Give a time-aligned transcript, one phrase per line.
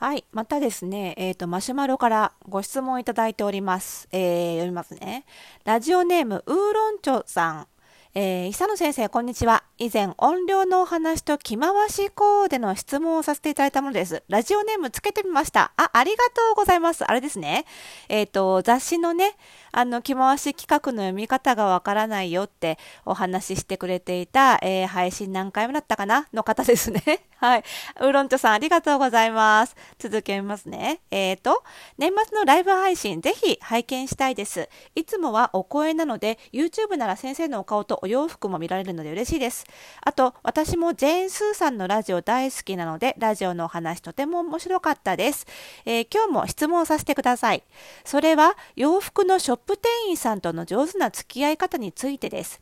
[0.00, 0.24] はい。
[0.32, 4.08] またですね、えっ、ー、と、マシュマロからご質問いただいております。
[4.12, 5.26] えー、読みますね。
[5.66, 7.66] ラジオネーム、ウーロンチョさん。
[8.14, 9.62] えー、久野先生、こんにちは。
[9.76, 14.22] 以前、音量のお話と着回しコーデの質問をさせていただいたものです。
[14.28, 15.72] ラジオネームつけてみました。
[15.76, 17.04] あ、ありがとうございます。
[17.04, 17.66] あれですね。
[18.08, 19.36] えっ、ー、と、雑誌のね、
[19.70, 27.02] あの、着回し企画の読み方がわからないよってお話ししてくれていた、えー、配信何回目だったかなの方ですね。
[27.40, 27.64] はい。
[28.00, 29.74] ウーロンチョさん、ありがとうございます。
[29.98, 31.00] 続けますね。
[31.10, 31.62] えっ、ー、と、
[31.96, 34.68] 年末のライブ配信、ぜひ拝見したいです。
[34.94, 39.64] いつもはお声なので、YouTube なら先生のお顔とお洋服も見られるので嬉しいです。
[40.02, 45.46] あと、私もジェーン・スーさんのラジオ大好きなので、ラジオのお話とても面白かったです。
[45.86, 47.62] えー、今日も質問させてください。
[48.04, 52.60] それは、洋服のショップ店員さんとの上手な付き合い方についてです。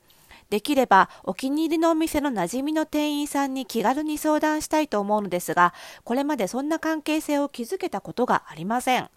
[0.50, 5.74] できればお気に入りのお店の馴染みの店員さんに気軽に相談したいと思うのですが、
[6.04, 9.10] これまでそんな関係性を築けたことがありません。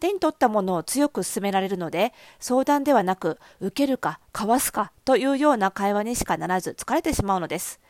[0.00, 7.80] 手に取ったものを強く勧められるので、相談ではなく、受けるか、かわすかというような会話にしかならず疲れてしまうのです。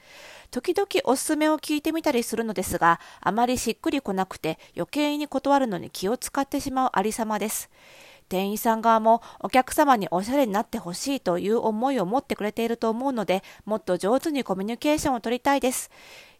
[0.50, 7.70] 時々おすすめを聞いてみたりするのですが、あまりしっくりこなくて余計に断るのに気を使ってしまうありさまです。
[8.28, 15.91] 店員さん側もお客様におしゃれになってほしいという思いを持ってくれていると思うので、もっと上手にコミュニケーションを取りたいです。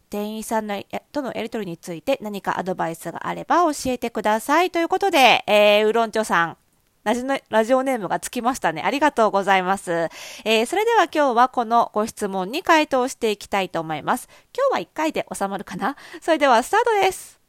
[0.09, 4.71] 店員さんのとのやり取りについて何かアドバイスがあれば教えてください。
[4.71, 6.57] ということで、えー、ウーロンチョさん、
[7.03, 8.81] ラジラジオネームがつきましたね。
[8.83, 10.09] ありがとうございます。
[10.43, 14.27] えー、それでは今日はこのご質問に回答していきたいと思います。
[14.55, 15.95] 今日は1回で収まるかな？
[16.21, 17.39] それではスタートです。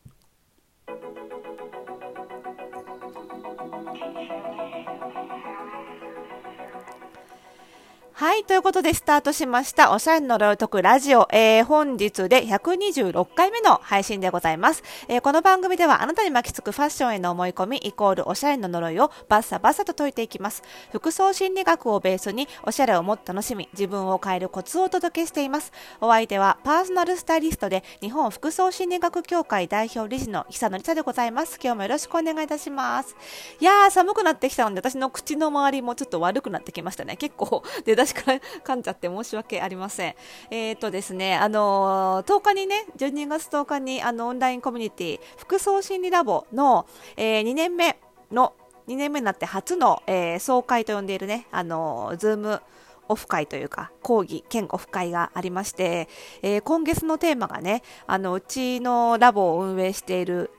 [8.19, 8.45] はい。
[8.45, 9.93] ということで、スタートしました。
[9.93, 11.29] おしゃれの呪いを解くラジオ。
[11.35, 14.83] えー、本日で126回目の配信でございます。
[15.09, 20.63] えー、この番組では、あなたに巻きつくファッションへの思い込み、イコールおしゃれの呪いをバッサバッサと解いていきます。
[20.93, 25.71] 服装心理学をベースに、おしゃれをもっと楽しみ、自分を変えるコツをお届けしています。
[26.01, 31.59] お相手は、パーソナルスタイリストで、日本服装心理学協会代表理事の久野理沙でございます。
[31.63, 33.15] 今日もよろしくお願いいたします。
[33.61, 37.19] いやー、寒くなってきたので、私の口の周りもちょっと悪くなってきましたね。
[37.19, 40.15] 結構、出だしから噛んじゃって申し訳ありません。
[40.51, 47.99] えっ、ー、とですね、あのー、10日にね、12月10日にあのオンラインコミュニティ、服装心理ラボの、えー、2年目
[48.31, 48.55] の、
[48.89, 52.63] 2年目になって初の、えー、総会と呼んでいるね、あのー、ズーム
[53.09, 56.09] オフ会というか講義兼オフ会がありまして、
[56.43, 60.51] えー、今月のテーマがねあのうちのラボを運営している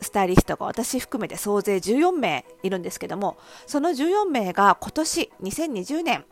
[0.00, 6.24] スタイリストが私含めて総勢14名いるんですけどもその14名が今年2020年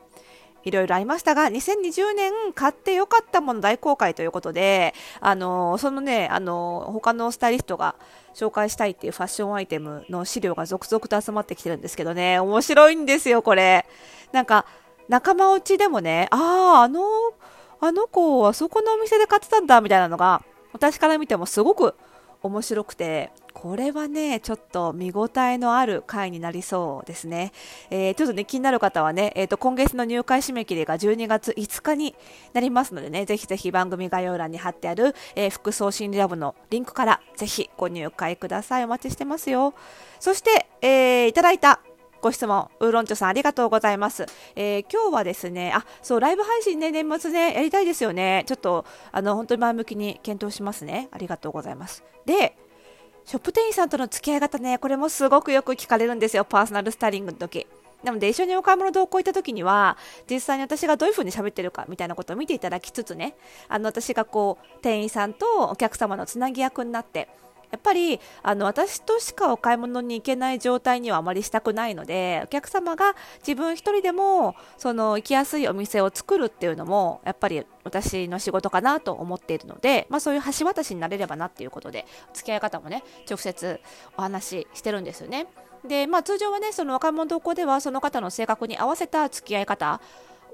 [0.64, 7.94] いろいろありましたが、2020年買ってよかったもの大公開ということで、あの、そのね、あの、他のスタイリストが
[8.34, 13.86] 紹介したいっていうファッションアイテムの資料が続々と集まってきてるんですけどね、面白いんですよ、これ。
[14.32, 14.64] なんか、
[15.08, 17.02] 仲間内でもね、ああ、あの、
[17.80, 20.42] あの子、あそこのお店で買ってたんだ、みたいなのが、
[20.72, 21.94] 私から見てもすごく
[22.44, 27.52] 面白くて、これはね、ちょっと見応えのある回になりそうですね。
[27.88, 32.14] えー、ちょっとね、気になる方はね、えっ、ー、と、今月の入会締め切りが12月5日に
[32.52, 38.84] なりますのでね、ぜひぜひ番組概要欄に貼ってある、えー、服装心理ラボのリンクからぜひご入会ください。
[38.84, 39.72] お待ちしてますよ。
[40.20, 41.80] そして、えー、いただいた
[42.24, 44.24] ご質問、ウーロンチョさんありがとうございます。
[44.56, 48.44] えー、今日はですね、あ、そう、ライブ配信ね、年末ね、やりたいですよね。
[48.46, 51.10] ちょっと、あの、本当に前向きに検討しますね。
[51.12, 52.02] ありがとうございます。
[52.24, 52.56] で、
[53.26, 57.66] ショップ店員さんとの付き合い方ね、これもすごくよく聞かれるんですよ、パーソナルスタイリングの時。
[58.02, 59.96] なので一緒にお買い物同行行った時には
[60.28, 63.34] 実際に私がどういう風に喋ってるかみたいなことを見ていただきつつね
[63.66, 67.30] あの私がこう店員さんとお客様のつなぎ役になって
[67.74, 83.80] やっぱりあの私としかお買い物に行けない状態にはあまりしたくないのでお客様が自分1人でもその行きやすいお店を作るっていうのもやっぱり私の仕事かなと思っているので、まあ、そういう橋渡しになれればなっていうことで付き合い方もね直接
[84.16, 85.48] お話ししてるんですよね。
[85.84, 90.00] でまあ、通常はねその若者同行ではその方の性格に合わせた付き合い方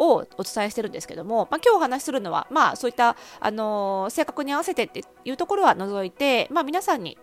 [0.00, 7.18] をお伝えしてるんですけども、まあ、今日お話しするのは、まあ、そういった、あのー、性格に合わせてっていうところは除いて、まあ、皆さんに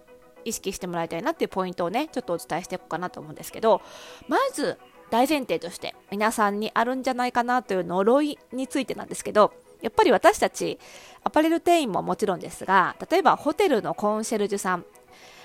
[0.45, 3.81] 意識してもらいたいなっていうポイントをねちょっとお伝えしていこうかなと思うんですけど
[4.27, 4.77] まず
[5.09, 10.79] 大前提として皆さんにあるんじゃないかなという呪いについてなんですけどやっぱり私たち
[11.24, 14.85] アパレル店員ももちろんですが例えばホテルのコンシェルジュさん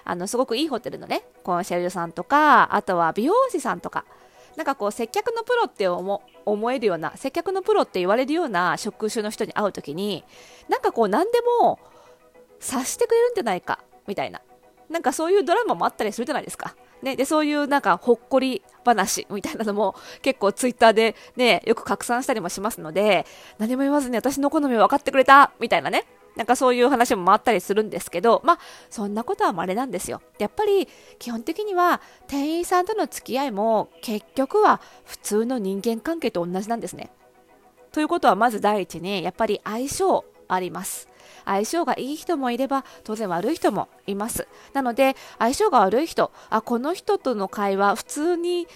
[0.05, 4.05] あのすごくいいホテルのねコンシェルジュさんとかあとは美容師さんとか
[4.57, 10.25] なんかこう接客のプロって思思えるような接客のプロって言われるような職種の人に会う時に
[10.69, 11.79] なんかこう何でも
[12.61, 14.41] 察してくれるんじゃないかみたいな
[14.93, 16.77] なんかそういうドラマもあったりするじゃないですか。
[17.03, 23.27] ね、で、そういうなんかほっこり話みたいなのも結構ツイッターでね、よく拡散したりもしますので、
[23.59, 26.05] 何も言わずに私の好みを分かってくれたみたいなね、
[26.37, 28.58] なんかそういう話も回ったりするんですけど、まあ、
[28.90, 30.23] そんなことは稀なんですよ。
[30.38, 30.88] やっぱり、
[31.19, 37.11] 基本的には、店員さんとの付き合いも、結局は普通の人間関係と同じなんですね。
[37.93, 41.12] ということは、まず第一に、やっぱり相性あります。
[41.44, 48.69] 相性がいい人もいれば当然悪い人もいますなので相性が悪い人あこの人との会話普通に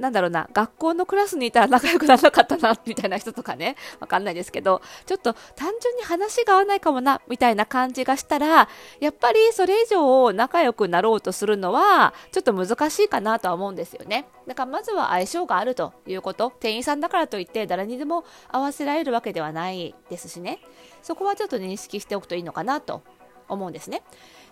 [0.00, 8.68] なんだろうな、学校のクラスにいたら仲良くならなかったな、みたいな人とかね、 わかんないですけど、ちょっと単純に話が合わないかもな、みたいな感じがしたら、
[8.98, 14.26] やっぱりそれ以上仲良くなろうとするのは、ちょっと難しいかなとは思うんですよね。
[14.46, 20.60] だからまずは相性があるということ、店員さんだからといって誰にでも合わせられるわけではないですしね、
[21.02, 23.02] そこはちょっと認識しておくといいのかなと
[23.48, 24.02] 思うんですね。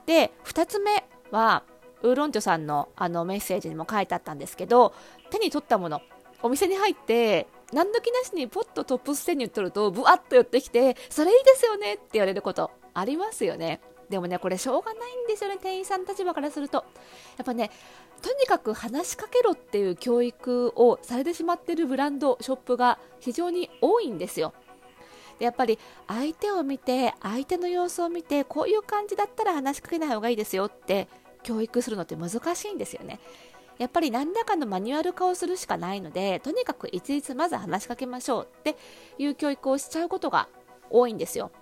[0.05, 1.63] で、2つ目は、
[2.03, 4.95] ウーロン茶さんのあのメッセージにも書いてあったんですけど
[5.31, 6.01] 手に取ったもの。
[6.41, 13.81] お店に入って何時なしにポッとトップス10に取るとブワッと寄ってきてそれいいですよねって言われることありますよね。
[14.09, 16.85] でもねこれしょうがないんですよね店員さん立場からすると。
[17.37, 17.71] やっぱね
[18.23, 24.55] とにかく話しかけろっていう教育をされてしまっているブランドショップが非常に多いんですよ。
[25.39, 31.09] でやっぱり相手を見て相手の様子を見てこういう感じだったら話しかけない方がいいですよって
[31.43, 33.21] 教育するのって難しいんですよね。
[33.79, 38.77] やっぱり何らかのマニュアル化をするしかないので、とにかく一律まず話しかけましょうって
[39.19, 40.49] いう教育をしちゃうことが
[40.91, 41.53] 多いんですよ。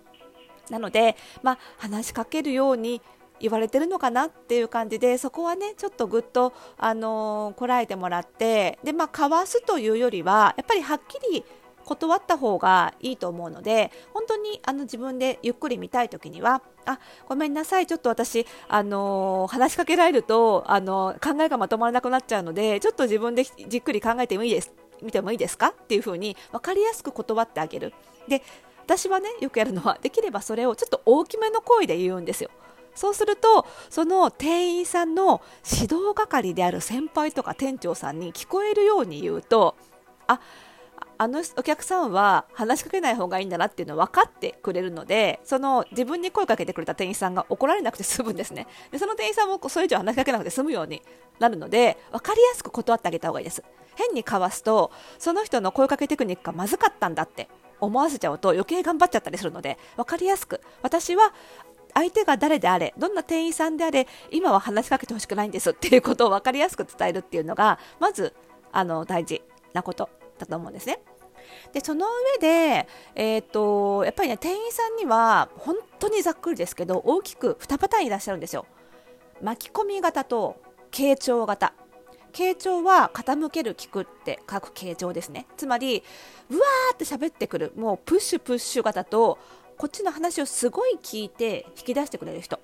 [0.71, 3.01] なので、まあ、話しかけるように
[3.39, 11.45] 言われてるのかなっていう感じでそこはねちょっとぐっと、あのー、こらえてもらってで、まあ、かわすというよりはやっぱりはっきり
[11.87, 24.73] 断った方がいいと思うので本当にあの自分でゆっくり見たい時にはあごめんなさいちょっと私、あのー、話しかけられると、あのー、考えがまとまらなくなっちゃうのでちょっと自分でじっくり考えてもいいです
[25.03, 25.69] 見てもいいですか？
[25.69, 27.93] っていう風に分かりやすく断ってあげる。
[28.29, 28.43] で
[28.85, 32.51] 私はねよくやるのはできればそれをちょっと大きめの声で言うんですよ。
[32.95, 39.77] そうするとその店員さんの指導係である先輩とか店長さんに聞こえるように言うと
[40.29, 40.41] あ
[41.19, 48.67] あのお客さんは話しかけない方がいいんだなっていうのを分かってくれるので、その自分に声かけてくれた店員さんが怒られなくて済むんですね。
[48.91, 51.03] でその店員さんもそれ以上話しかけなくて済むように
[51.39, 53.63] なるので、分かりやすく断ってあげた方がいいです。
[53.95, 57.49] 変にかわすと、その人の声かけテクニックがまずかったんだって
[57.81, 61.33] 思わせちゃうと余計頑張っちゃったりするので、分かりやすく、私は
[61.95, 68.35] 相手が誰であれ、どんな店員さんであれ、今は話しかけてほしくないんですっていうことを分かりやすく伝えるっていうのが、まず、
[68.71, 69.43] あの、大事
[69.73, 71.01] なことだと思うんですね。
[71.73, 78.67] でその上で、えーと、やっぱりね店員さんには本当にざっくりですけど大きく2パターンいらっしゃるんですよ。
[79.43, 80.57] 巻き込み型と
[80.91, 81.75] 傾聴型。
[82.33, 85.47] 傾聴は傾ける聞くって書く傾聴ですね。
[85.57, 86.03] つまり
[86.51, 89.39] うわーって喋ってくるもうプッシュプッシュ型と
[89.79, 92.61] こっちの話をすごい聞いて引き出してくれる人。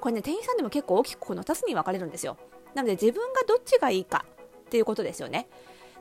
[0.00, 2.36] これね店員さんでも結構大きくこの2つに分かれるんですよ。
[2.74, 4.24] なので自分がどっちがいいか
[4.66, 5.48] っていうことですよね。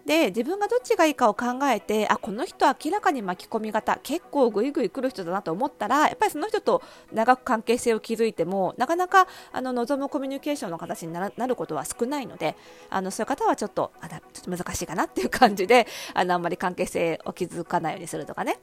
[0.05, 6.81] で自分がどっちがいいかを考えてあこの人は明らかに巻き込み型結構ぐいぐい来る人だなと思ったらやっぱりその人と
[7.13, 12.55] 長く関係性を築いてもなかなかあの望むコミュニケーションの形になることは少ないので
[12.89, 18.59] あのそういう方はちょっとあちょっと難しいかなっていう感じであのあんまり関係性を築かないようにするとかね。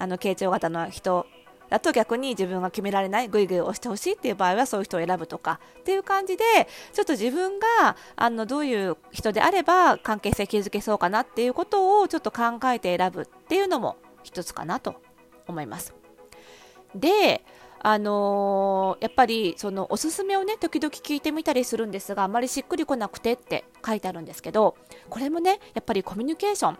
[0.00, 1.26] あの傾聴型の人
[1.70, 6.44] だと逆に自分が決められない、ぐいぐい押してほしいっていう場合はそういう人を選ぶとかっていう感じで、
[6.92, 15.00] ちょっと自分があのどういう人であれば関係性築けそうかなっていうことをちょっと考えて選ぶっていうのも一つかなと
[15.46, 15.94] 思います。
[16.94, 17.44] で、
[17.82, 24.76] あのー、やっぱりそのおすすめをね時々聞いてみたりするんですがあまりしっくりこなくてって書いてあるんですけど
[25.08, 26.78] これもねやっぱりコミュニケーション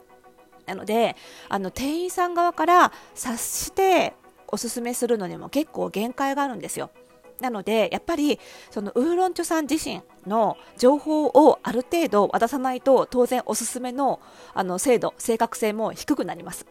[0.66, 1.16] なので
[1.49, 4.14] あの店員さん側から察して
[4.52, 6.90] おすすめするのにも結構限界があるんですよ。
[7.40, 8.38] なので、やっぱり、
[8.71, 14.21] そのウーロン茶さん自身の情報をある程度渡さないと、当然おすすめの
[14.52, 16.66] あの精度、正確性も低くなります。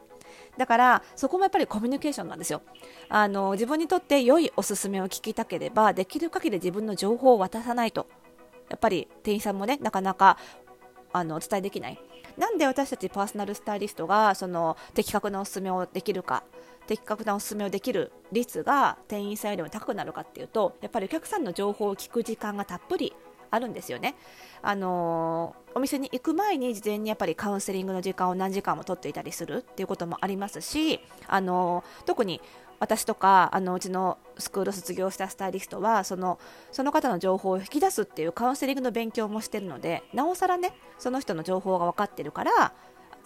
[0.58, 2.62] だから、そこもやっぱりコミュニケーションなんですよ。
[3.10, 8.08] あの、自分にとって良いおすすめを聞きたければ、できる限り自分の情報を渡さないと。
[8.70, 10.38] やっぱり店員さんもね、なかなか
[11.12, 12.00] あのお伝えできない。
[12.40, 16.44] なんで私たちパーソナルスタイリストがその的確なおすすめをできるか
[16.88, 23.14] 的確なおすすめをできる率が店員さんよりも高くなるかっていうとやっぱりお客さんの情報を聞く時間がたっぷり
[23.52, 24.16] あるんですよね。
[24.62, 32.42] あのー、お店に行く前に事前にやっぱりカウンセリングの時間を何時間も取っていたりするっていうこともありますし、あのー、特に
[32.80, 36.40] 私とかあのうちのスクール卒業したスタイリストはその
[36.72, 42.74] その方の情報を引き出すっていうカウンセリングの勉強もしてるのでなおさらねその人の情報が分かってるから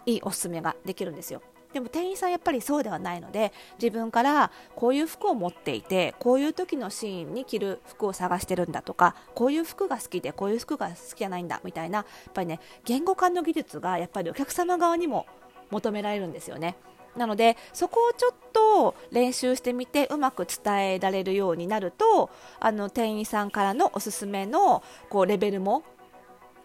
[0.05, 1.41] いいおすすめができるんですよ
[1.73, 15.25] でも店員さんやっぱりそうではないので自分からこういう服を持っていてこういう時のシーンに着る服を探してるんだとかこういう服が好きでこういう服が好きじゃないんだみたいなやっぱりね言語化の技術がやっぱりお客様側にも
[15.71, 16.75] 求められるんですよね。
[17.17, 18.33] なのでそこをちょっ
[18.73, 25.83] と練習してみてうまく伝えられるようになるとあの店員さんからのおすすめのこうレベルも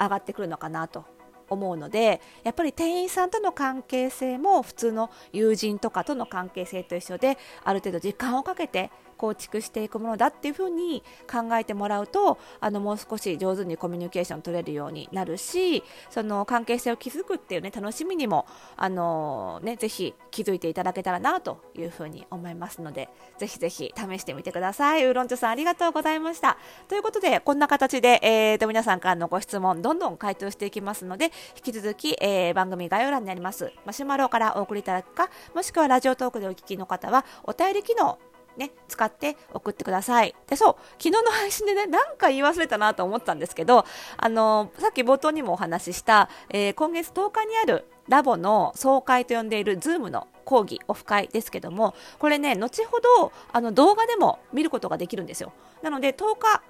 [0.00, 1.04] 上がってくるのかなと
[1.50, 18.46] 思うのでやっぱり店員さんとの関係性も普通の友人とかとの関係性と一緒である程度時間をかけて構築していくものだっていうふうに考えてもらうとあのもう少し上手にコミュニケーション取れるようになるしその関係性を築くっていうね楽しみにも
[18.76, 25.04] あのねぜひ気づいていただけたらなというふうに思いますのでぜひぜひ試してみてください。
[25.04, 26.56] ウーロン茶さんありがとうございました。
[26.88, 38.18] ということでこんな形で、えーと、皆さんからのご質問どんどん回答していきますので引き続き、えー、番組概要欄にありますマシュマロからお送りいただくかもしくはラジオトークでお聞きの方はお便り機能
[38.58, 40.34] ね、使って送ってください。
[40.48, 43.86] で、そう、昨日の配信でね、なんか言い忘れたなと思ったんですけど、
[44.16, 55.52] あの、さっき冒頭にもお話しした、えー、今月10日にあるラボの総会と呼んでいる Zoom の講義、オフ会ですけども、これね、後ほど、あの、動画でも見ることができるんですよ。
[55.82, 56.62] なので、10日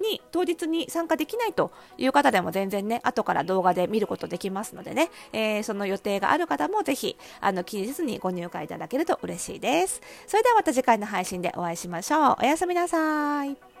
[0.00, 10.00] に当日に参加できないという方でも全然ね、後から動画で見ることできますのでね、えー、その予定がある方もぜひ、あの、気にせずにご入会いただけると嬉しいです。
[10.26, 12.36] それではまた次回の配信でお会いしましょう。
[12.40, 13.73] おやすみなさい。